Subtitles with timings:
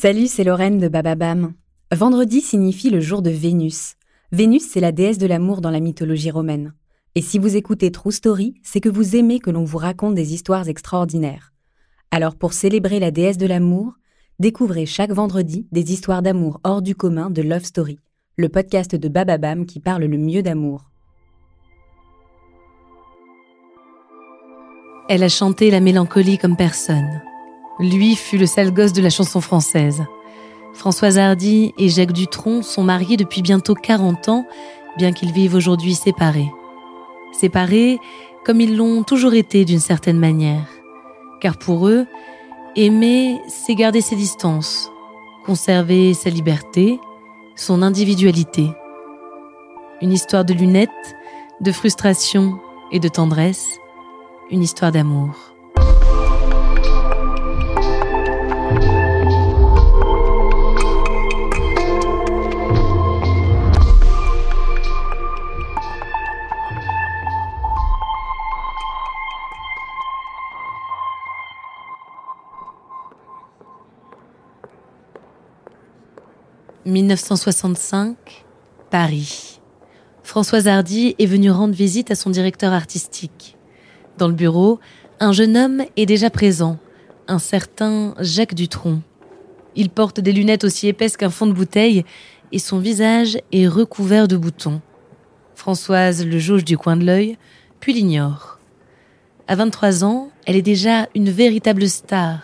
[0.00, 1.54] Salut, c'est Lorraine de Bababam.
[1.92, 3.96] Vendredi signifie le jour de Vénus.
[4.30, 6.72] Vénus, c'est la déesse de l'amour dans la mythologie romaine.
[7.16, 10.34] Et si vous écoutez True Story, c'est que vous aimez que l'on vous raconte des
[10.34, 11.52] histoires extraordinaires.
[12.12, 13.94] Alors pour célébrer la déesse de l'amour,
[14.38, 17.98] découvrez chaque vendredi des histoires d'amour hors du commun de Love Story,
[18.36, 20.92] le podcast de Bababam qui parle le mieux d'amour.
[25.08, 27.20] Elle a chanté la mélancolie comme personne.
[27.80, 30.04] Lui fut le sale gosse de la chanson française.
[30.72, 34.46] Françoise Hardy et Jacques Dutronc sont mariés depuis bientôt 40 ans,
[34.96, 36.50] bien qu'ils vivent aujourd'hui séparés.
[37.32, 37.98] Séparés
[38.44, 40.66] comme ils l'ont toujours été d'une certaine manière.
[41.40, 42.06] Car pour eux,
[42.76, 44.90] aimer, c'est garder ses distances,
[45.44, 46.98] conserver sa liberté,
[47.56, 48.70] son individualité.
[50.00, 50.88] Une histoire de lunettes,
[51.60, 52.58] de frustration
[52.90, 53.78] et de tendresse,
[54.50, 55.34] une histoire d'amour.
[76.88, 78.16] «1965,
[78.90, 79.60] Paris.
[80.22, 83.58] Françoise Hardy est venue rendre visite à son directeur artistique.
[84.16, 84.80] Dans le bureau,
[85.20, 86.78] un jeune homme est déjà présent,
[87.26, 89.02] un certain Jacques Dutronc.
[89.76, 92.06] Il porte des lunettes aussi épaisses qu'un fond de bouteille
[92.52, 94.80] et son visage est recouvert de boutons.
[95.56, 97.36] Françoise le jauge du coin de l'œil,
[97.80, 98.58] puis l'ignore.
[99.46, 102.40] À 23 ans, elle est déjà une véritable star,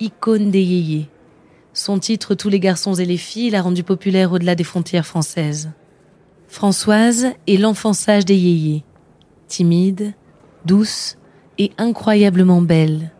[0.00, 1.08] icône des yéyés.
[1.76, 5.72] Son titre Tous les garçons et les filles l'a rendue populaire au-delà des frontières françaises.
[6.46, 8.84] Françoise est l'enfant sage des yéyés.
[9.48, 10.14] Timide,
[10.64, 11.18] douce
[11.58, 13.10] et incroyablement belle.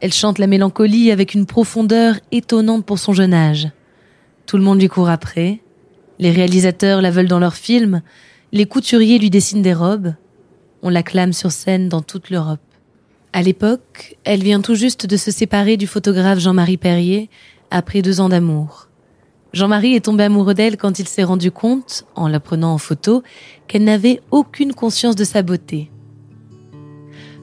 [0.00, 3.68] Elle chante la mélancolie avec une profondeur étonnante pour son jeune âge.
[4.46, 5.60] Tout le monde lui court après.
[6.18, 8.02] Les réalisateurs la veulent dans leurs films.
[8.50, 10.12] Les couturiers lui dessinent des robes.
[10.82, 12.58] On l'acclame sur scène dans toute l'Europe.
[13.32, 17.28] À l'époque, elle vient tout juste de se séparer du photographe Jean-Marie Perrier
[17.70, 18.88] après deux ans d'amour.
[19.52, 23.22] Jean-Marie est tombé amoureux d'elle quand il s'est rendu compte, en la prenant en photo,
[23.68, 25.90] qu'elle n'avait aucune conscience de sa beauté.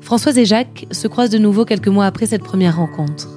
[0.01, 3.29] Françoise et Jacques se croisent de nouveau quelques mois après cette première rencontre.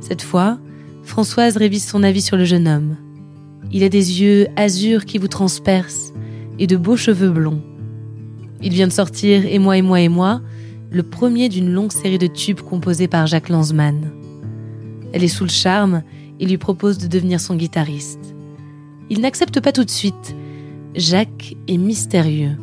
[0.00, 0.58] Cette fois,
[1.04, 2.96] Françoise révise son avis sur le jeune homme.
[3.70, 6.12] Il a des yeux azur qui vous transpercent
[6.58, 7.62] et de beaux cheveux blonds.
[8.62, 10.40] Il vient de sortir Et moi et moi et moi,
[10.90, 14.10] le premier d'une longue série de tubes composés par Jacques Lanzmann.
[15.12, 16.02] Elle est sous le charme
[16.38, 18.34] et lui propose de devenir son guitariste.
[19.10, 20.34] Il n'accepte pas tout de suite.
[20.94, 22.56] Jacques est mystérieux.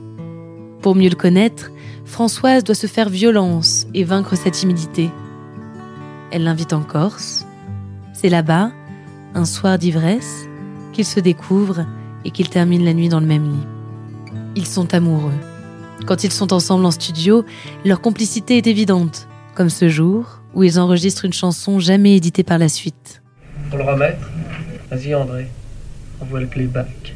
[0.82, 1.72] Pour mieux le connaître,
[2.06, 5.10] Françoise doit se faire violence et vaincre sa timidité.
[6.32, 7.46] Elle l'invite en Corse.
[8.14, 8.72] C'est là-bas,
[9.34, 10.48] un soir d'ivresse,
[10.94, 11.86] qu'ils se découvrent
[12.26, 13.68] et qu'ils terminent la nuit dans le même lit.
[14.56, 15.38] Ils sont amoureux.
[16.06, 17.44] Quand ils sont ensemble en studio,
[17.86, 22.58] leur complicité est évidente, comme ce jour où ils enregistrent une chanson jamais éditée par
[22.58, 23.22] la suite.
[23.70, 24.28] Pour le remettre,
[24.90, 25.50] vas-y André,
[26.20, 26.88] envoie le playback.
[27.06, 27.14] Tu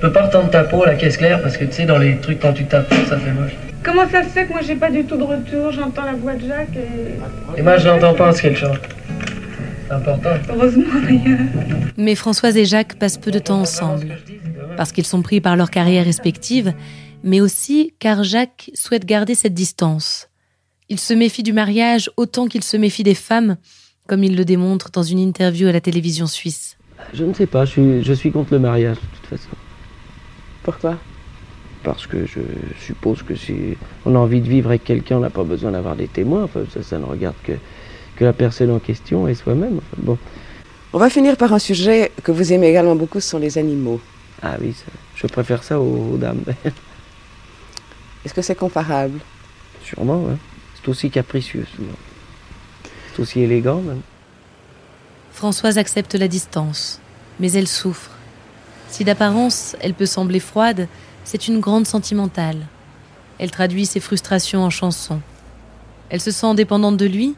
[0.00, 2.40] peux pas retendre ta peau, la caisse claire, parce que tu sais, dans les trucs,
[2.40, 3.52] quand tu tapes, ça fait moche.
[3.82, 5.72] Comment ça se fait que moi j'ai pas du tout de retour?
[5.72, 7.58] J'entends la voix de Jacques et.
[7.58, 8.78] Et moi, je n'entends pas ce qu'elle chante.
[9.88, 10.30] C'est important.
[10.50, 11.38] Heureusement d'ailleurs.
[11.96, 14.18] Mais Françoise et Jacques passent peu de temps ensemble,
[14.76, 16.72] parce qu'ils sont pris par leurs carrières respectives,
[17.22, 20.28] mais aussi car Jacques souhaite garder cette distance.
[20.88, 23.56] Il se méfie du mariage autant qu'il se méfie des femmes,
[24.06, 26.76] comme il le démontre dans une interview à la télévision suisse.
[27.14, 29.56] Je ne sais pas, je suis, je suis contre le mariage de toute façon.
[30.62, 30.98] Pourquoi?
[31.82, 32.40] Parce que je
[32.80, 35.96] suppose que si on a envie de vivre avec quelqu'un, on n'a pas besoin d'avoir
[35.96, 36.44] des témoins.
[36.44, 37.52] Enfin, ça, ça ne regarde que,
[38.16, 39.78] que la personne en question et soi-même.
[39.78, 40.18] Enfin, bon.
[40.92, 44.00] On va finir par un sujet que vous aimez également beaucoup, ce sont les animaux.
[44.42, 46.42] Ah oui, ça- je préfère ça aux, aux dames.
[48.24, 49.20] Est-ce que c'est comparable?
[49.84, 50.36] Sûrement, ouais.
[50.74, 51.96] C'est aussi capricieux souvent.
[53.14, 54.00] C'est aussi élégant même.
[55.32, 57.00] Françoise accepte la distance,
[57.40, 58.10] mais elle souffre.
[58.88, 60.88] Si d'apparence elle peut sembler froide,
[61.24, 62.66] c'est une grande sentimentale.
[63.38, 65.20] Elle traduit ses frustrations en chansons.
[66.10, 67.34] Elle se sent dépendante de lui,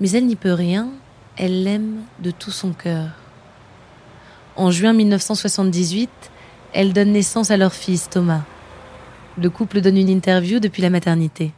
[0.00, 0.88] mais elle n'y peut rien,
[1.36, 3.08] elle l'aime de tout son cœur.
[4.56, 6.10] En juin 1978,
[6.72, 8.42] elle donne naissance à leur fils Thomas.
[9.38, 11.52] Le couple donne une interview depuis la maternité.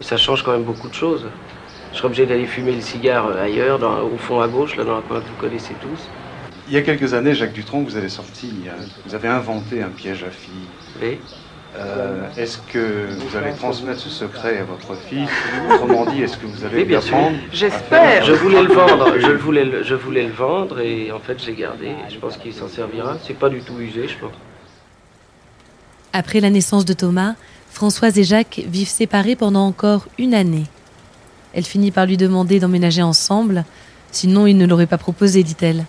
[0.00, 1.26] Ça change quand même beaucoup de choses.
[1.92, 4.96] Je serais obligé d'aller fumer le cigare ailleurs, dans- au fond à gauche, là dans
[4.96, 6.08] la coin que vous connaissez tous.
[6.68, 8.52] Il y a quelques années, Jacques Dutronc, vous avez sorti,
[9.06, 10.52] vous avez inventé un piège à filles.
[11.00, 11.18] Oui.
[11.78, 15.28] Euh, est-ce que vous allez transmettre ce secret à votre fils
[15.70, 17.16] Autrement dit, est-ce que vous allez Oui, bien sûr.
[17.52, 18.24] J'espère.
[18.24, 21.54] Je voulais le vendre, je voulais le, je voulais le vendre et en fait j'ai
[21.54, 21.90] gardé.
[22.08, 23.16] Je pense qu'il s'en servira.
[23.26, 24.32] C'est pas du tout usé, je pense.
[26.12, 27.34] Après la naissance de Thomas,
[27.70, 30.64] Françoise et Jacques vivent séparés pendant encore une année.
[31.52, 33.64] Elle finit par lui demander d'emménager ensemble,
[34.12, 35.84] sinon il ne l'aurait pas proposé, dit-elle.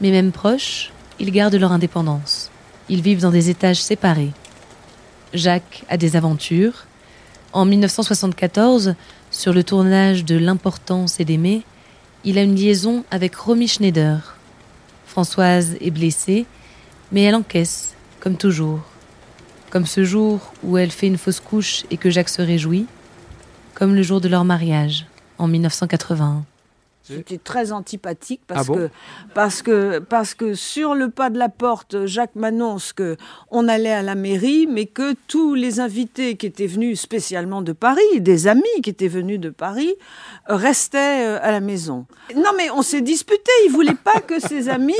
[0.00, 2.50] Mais même proches, ils gardent leur indépendance.
[2.88, 4.32] Ils vivent dans des étages séparés.
[5.34, 6.86] Jacques a des aventures.
[7.52, 8.94] En 1974,
[9.30, 11.62] sur le tournage de L'importance et d'aimer,
[12.24, 14.36] il a une liaison avec Romy Schneider.
[15.06, 16.46] Françoise est blessée,
[17.10, 18.80] mais elle encaisse, comme toujours.
[19.70, 22.86] Comme ce jour où elle fait une fausse couche et que Jacques se réjouit,
[23.74, 25.06] comme le jour de leur mariage,
[25.38, 26.44] en 1981.
[27.08, 28.90] J'étais très antipathique parce Ah bon que
[29.34, 33.16] parce que parce que sur le pas de la porte, Jacques m'annonce que
[33.50, 37.72] on allait à la mairie, mais que tous les invités qui étaient venus spécialement de
[37.72, 39.94] Paris, des amis qui étaient venus de Paris,
[40.48, 42.06] euh, restaient euh, à la maison.
[42.36, 43.50] Non, mais on s'est disputé.
[43.66, 44.94] Il voulait pas que ses amis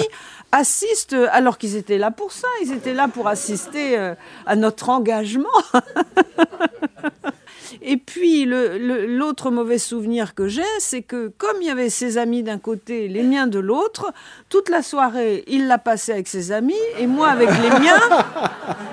[0.50, 2.48] assistent, alors qu'ils étaient là pour ça.
[2.62, 4.14] Ils étaient là pour assister euh,
[4.46, 5.48] à notre engagement.
[7.80, 12.42] Et puis, l'autre mauvais souvenir que j'ai, c'est que comme il y avait ses amis
[12.42, 14.12] d'un côté, les miens de l'autre,
[14.48, 18.00] toute la soirée, il l'a passé avec ses amis et moi avec les miens.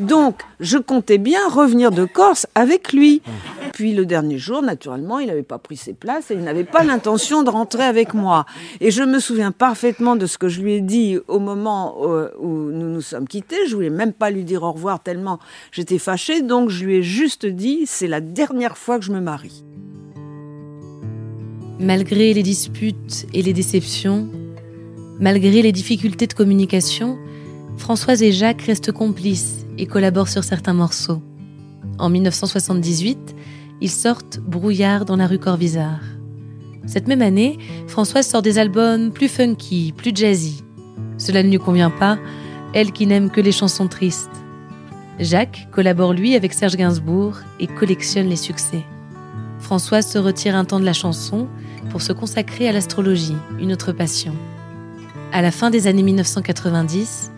[0.00, 3.20] Donc, je comptais bien revenir de Corse avec lui.
[3.74, 6.84] Puis le dernier jour, naturellement, il n'avait pas pris ses places et il n'avait pas
[6.84, 8.46] l'intention de rentrer avec moi.
[8.80, 12.30] Et je me souviens parfaitement de ce que je lui ai dit au moment euh,
[12.38, 13.66] où nous nous sommes quittés.
[13.68, 15.38] Je voulais même pas lui dire au revoir tellement
[15.70, 16.40] j'étais fâchée.
[16.40, 19.64] Donc je lui ai juste dit, c'est la dernière fois que je me marie.
[21.78, 24.28] Malgré les disputes et les déceptions,
[25.18, 27.18] malgré les difficultés de communication,
[27.80, 31.22] Françoise et Jacques restent complices et collaborent sur certains morceaux.
[31.98, 33.34] En 1978,
[33.80, 36.02] ils sortent Brouillard dans la rue Corvisart.
[36.86, 40.62] Cette même année, Françoise sort des albums plus funky, plus jazzy.
[41.16, 42.18] Cela ne lui convient pas,
[42.74, 44.30] elle qui n'aime que les chansons tristes.
[45.18, 48.84] Jacques collabore lui avec Serge Gainsbourg et collectionne les succès.
[49.58, 51.48] Françoise se retire un temps de la chanson
[51.88, 54.34] pour se consacrer à l'astrologie, une autre passion.
[55.32, 57.29] À la fin des années 1990,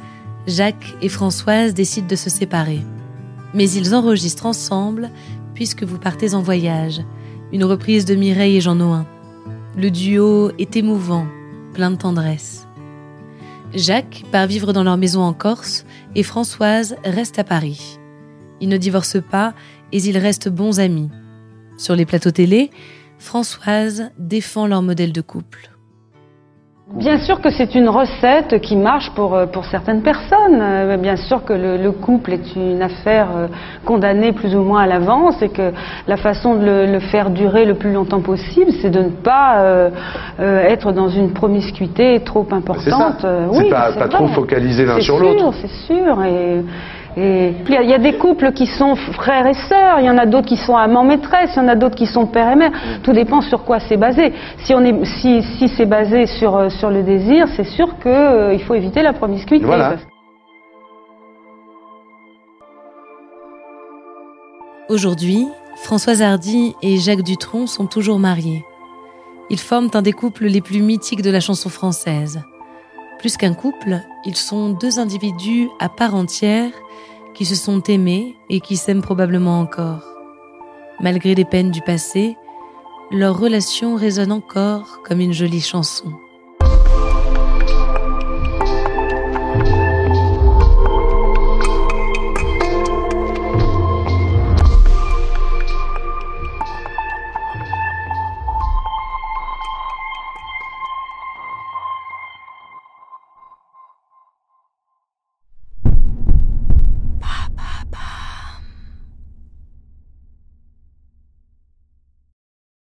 [0.46, 2.80] Jacques et Françoise décident de se séparer.
[3.54, 5.10] Mais ils enregistrent ensemble
[5.54, 7.02] Puisque vous partez en voyage,
[7.52, 9.06] une reprise de Mireille et Jean Noin.
[9.76, 11.26] Le duo est émouvant,
[11.74, 12.66] plein de tendresse.
[13.74, 15.84] Jacques part vivre dans leur maison en Corse
[16.14, 17.98] et Françoise reste à Paris.
[18.60, 19.54] Ils ne divorcent pas
[19.92, 21.10] et ils restent bons amis.
[21.76, 22.70] Sur les plateaux télé,
[23.18, 25.70] Françoise défend leur modèle de couple.
[26.90, 30.58] Bien sûr que c'est une recette qui marche pour, euh, pour certaines personnes.
[30.60, 33.46] Euh, Bien sûr que le, le couple est une affaire euh,
[33.86, 35.72] condamnée plus ou moins à l'avance et que
[36.08, 39.60] la façon de le, le faire durer le plus longtemps possible, c'est de ne pas
[39.60, 39.90] euh,
[40.40, 43.16] euh, être dans une promiscuité trop importante.
[43.20, 45.54] C'est oui, pas- c'est pas trop focalisé l'un C'est sur sûr, l'autre.
[45.62, 46.22] C'est sûr.
[46.24, 46.62] Et,
[47.16, 50.18] et puis, il y a- des couples qui sont frères et sœurs, il y en
[50.18, 52.56] a d'autres qui sont amants maîtresses, il y en a d'autres qui sont père et
[52.56, 52.72] mère.
[53.02, 54.32] Tout dépend sur quoi c'est basé.
[54.64, 58.08] Si on est, si, si c'est basé sur, euh, sur le désir, c'est sûr que
[58.08, 59.64] euh, faut éviter la promiscuité.
[59.64, 59.96] Voilà.
[64.88, 65.46] Aujourd'hui,
[65.76, 68.64] Françoise Hardy et Jacques Dutronc sont toujours mariés.
[69.50, 72.42] Ils forment un des couples les plus mythiques de la chanson française.
[73.18, 76.70] Plus qu'un couple, ils sont deux individus à part entière
[77.34, 80.04] qui se sont aimés et qui s'aiment probablement encore.
[81.00, 82.36] Malgré les peines du passé,
[83.10, 86.12] leur relation résonne encore comme une jolie chanson.